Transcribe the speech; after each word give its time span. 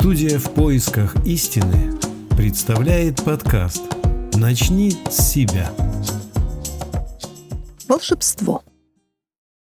Студия 0.00 0.38
в 0.38 0.54
поисках 0.54 1.16
истины 1.26 1.98
представляет 2.36 3.24
подкаст 3.24 3.82
«Начни 4.34 4.92
с 5.10 5.32
себя». 5.32 5.74
Волшебство. 7.88 8.62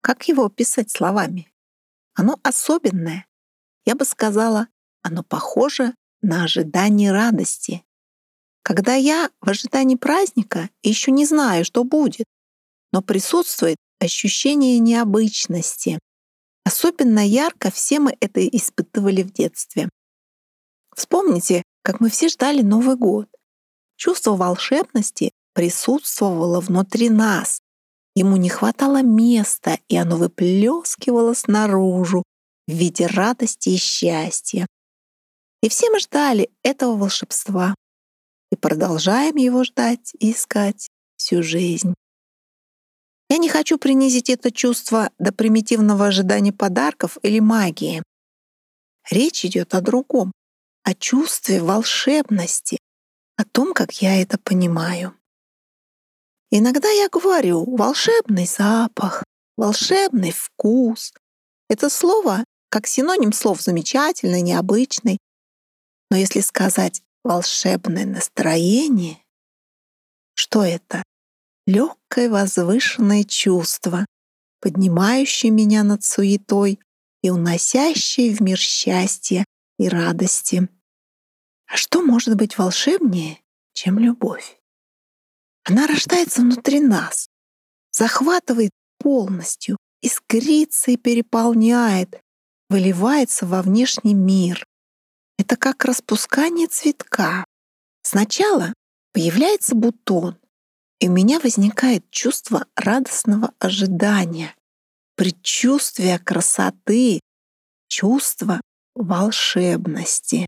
Как 0.00 0.26
его 0.26 0.46
описать 0.46 0.90
словами? 0.90 1.52
Оно 2.14 2.40
особенное. 2.42 3.26
Я 3.84 3.96
бы 3.96 4.06
сказала, 4.06 4.68
оно 5.02 5.24
похоже 5.24 5.94
на 6.22 6.44
ожидание 6.44 7.12
радости. 7.12 7.84
Когда 8.62 8.94
я 8.94 9.28
в 9.42 9.50
ожидании 9.50 9.96
праздника 9.96 10.70
еще 10.82 11.10
не 11.10 11.26
знаю, 11.26 11.66
что 11.66 11.84
будет, 11.84 12.24
но 12.92 13.02
присутствует 13.02 13.76
ощущение 14.00 14.78
необычности. 14.78 15.98
Особенно 16.64 17.20
ярко 17.20 17.70
все 17.70 18.00
мы 18.00 18.16
это 18.20 18.40
испытывали 18.48 19.22
в 19.22 19.30
детстве. 19.30 19.90
Вспомните, 20.94 21.62
как 21.82 22.00
мы 22.00 22.08
все 22.08 22.28
ждали 22.28 22.62
Новый 22.62 22.96
год. 22.96 23.28
Чувство 23.96 24.36
волшебности 24.36 25.32
присутствовало 25.54 26.60
внутри 26.60 27.10
нас. 27.10 27.60
Ему 28.14 28.36
не 28.36 28.48
хватало 28.48 29.02
места, 29.02 29.78
и 29.88 29.96
оно 29.96 30.16
выплескивало 30.16 31.34
снаружи 31.34 32.22
в 32.66 32.72
виде 32.72 33.06
радости 33.06 33.70
и 33.70 33.76
счастья. 33.76 34.66
И 35.62 35.68
все 35.68 35.90
мы 35.90 35.98
ждали 35.98 36.50
этого 36.62 36.96
волшебства 36.96 37.74
и 38.50 38.56
продолжаем 38.56 39.36
его 39.36 39.64
ждать 39.64 40.12
и 40.18 40.32
искать 40.32 40.88
всю 41.16 41.42
жизнь. 41.42 41.94
Я 43.30 43.38
не 43.38 43.48
хочу 43.48 43.78
принизить 43.78 44.30
это 44.30 44.52
чувство 44.52 45.10
до 45.18 45.32
примитивного 45.32 46.06
ожидания 46.06 46.52
подарков 46.52 47.18
или 47.22 47.40
магии. 47.40 48.02
Речь 49.10 49.44
идет 49.44 49.74
о 49.74 49.80
другом, 49.80 50.32
о 50.84 50.94
чувстве 50.94 51.60
волшебности, 51.60 52.78
о 53.36 53.44
том, 53.44 53.74
как 53.74 54.00
я 54.02 54.20
это 54.22 54.38
понимаю. 54.38 55.16
Иногда 56.50 56.88
я 56.88 57.08
говорю 57.08 57.64
«волшебный 57.76 58.46
запах», 58.46 59.24
«волшебный 59.56 60.30
вкус». 60.30 61.12
Это 61.68 61.88
слово 61.88 62.44
как 62.68 62.86
синоним 62.86 63.32
слов 63.32 63.60
«замечательный», 63.60 64.42
«необычный». 64.42 65.18
Но 66.10 66.16
если 66.16 66.40
сказать 66.40 67.02
«волшебное 67.24 68.06
настроение», 68.06 69.24
что 70.34 70.64
это? 70.64 71.02
Легкое 71.66 72.28
возвышенное 72.28 73.24
чувство, 73.24 74.04
поднимающее 74.60 75.50
меня 75.50 75.82
над 75.82 76.04
суетой 76.04 76.80
и 77.22 77.30
уносящее 77.30 78.34
в 78.34 78.40
мир 78.40 78.58
счастья 78.58 79.44
и 79.78 79.88
радости. 79.88 80.68
А 81.66 81.76
что 81.76 82.02
может 82.02 82.36
быть 82.36 82.58
волшебнее, 82.58 83.40
чем 83.72 83.98
любовь? 83.98 84.58
Она 85.64 85.86
рождается 85.86 86.42
внутри 86.42 86.80
нас, 86.80 87.28
захватывает 87.90 88.70
полностью, 88.98 89.76
искрится 90.02 90.90
и 90.90 90.96
переполняет, 90.96 92.20
выливается 92.68 93.46
во 93.46 93.62
внешний 93.62 94.14
мир. 94.14 94.66
Это 95.38 95.56
как 95.56 95.84
распускание 95.84 96.66
цветка. 96.66 97.44
Сначала 98.02 98.74
появляется 99.12 99.74
бутон, 99.74 100.38
и 101.00 101.08
у 101.08 101.12
меня 101.12 101.40
возникает 101.40 102.08
чувство 102.10 102.66
радостного 102.76 103.52
ожидания, 103.58 104.54
предчувствия 105.16 106.18
красоты, 106.18 107.20
чувство 107.88 108.60
волшебности. 108.94 110.46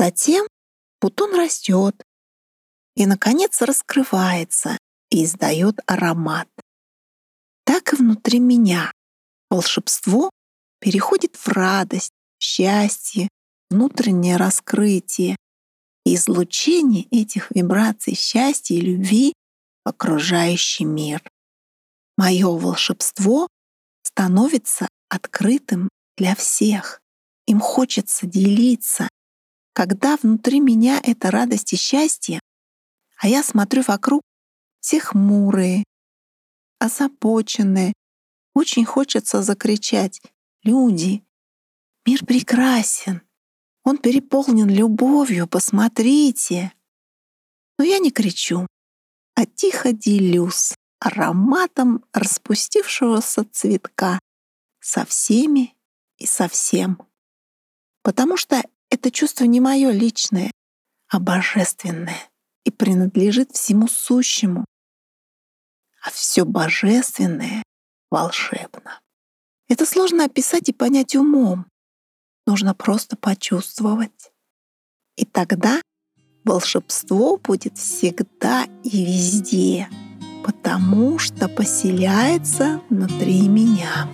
Затем 0.00 0.46
бутон 1.02 1.34
растет 1.34 1.94
и, 2.96 3.04
наконец, 3.04 3.60
раскрывается 3.60 4.78
и 5.10 5.24
издает 5.24 5.78
аромат. 5.86 6.48
Так 7.66 7.92
и 7.92 7.96
внутри 7.96 8.38
меня 8.38 8.90
волшебство 9.50 10.30
переходит 10.78 11.36
в 11.36 11.46
радость, 11.48 12.14
счастье, 12.38 13.28
внутреннее 13.68 14.38
раскрытие 14.38 15.36
и 16.06 16.14
излучение 16.14 17.04
этих 17.10 17.50
вибраций 17.50 18.14
счастья 18.14 18.76
и 18.76 18.80
любви 18.80 19.34
в 19.84 19.90
окружающий 19.90 20.86
мир. 20.86 21.22
Мое 22.16 22.48
волшебство 22.48 23.48
становится 24.02 24.88
открытым 25.10 25.90
для 26.16 26.34
всех. 26.34 27.02
Им 27.46 27.60
хочется 27.60 28.26
делиться. 28.26 29.10
Когда 29.72 30.16
внутри 30.16 30.60
меня 30.60 31.00
эта 31.02 31.30
радость 31.30 31.72
и 31.72 31.76
счастье, 31.76 32.40
а 33.16 33.28
я 33.28 33.42
смотрю 33.42 33.82
вокруг, 33.86 34.22
все 34.80 35.00
хмурые, 35.00 35.84
озабоченные, 36.78 37.92
очень 38.54 38.84
хочется 38.84 39.42
закричать 39.42 40.20
«Люди, 40.62 41.24
мир 42.06 42.24
прекрасен, 42.24 43.22
он 43.84 43.98
переполнен 43.98 44.68
любовью, 44.68 45.46
посмотрите!» 45.46 46.72
Но 47.78 47.84
я 47.84 47.98
не 47.98 48.10
кричу, 48.10 48.66
а 49.34 49.46
тихо 49.46 49.92
делюсь 49.92 50.74
ароматом 50.98 52.04
распустившегося 52.12 53.44
цветка 53.50 54.18
со 54.80 55.04
всеми 55.04 55.74
и 56.18 56.26
со 56.26 56.48
всем. 56.48 57.02
Потому 58.02 58.36
что 58.36 58.62
это 58.90 59.10
чувство 59.10 59.44
не 59.44 59.60
мое 59.60 59.90
личное, 59.90 60.50
а 61.08 61.20
божественное 61.20 62.28
и 62.64 62.70
принадлежит 62.70 63.52
всему 63.52 63.88
сущему. 63.88 64.64
А 66.02 66.10
все 66.10 66.44
божественное 66.44 67.62
волшебно. 68.10 69.00
Это 69.68 69.86
сложно 69.86 70.24
описать 70.24 70.68
и 70.68 70.72
понять 70.72 71.14
умом. 71.14 71.66
Нужно 72.46 72.74
просто 72.74 73.16
почувствовать. 73.16 74.32
И 75.16 75.24
тогда 75.24 75.80
волшебство 76.44 77.36
будет 77.36 77.78
всегда 77.78 78.64
и 78.82 79.04
везде, 79.04 79.88
потому 80.44 81.18
что 81.18 81.48
поселяется 81.48 82.82
внутри 82.88 83.46
меня. 83.48 84.08